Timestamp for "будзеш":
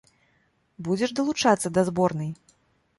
0.89-1.15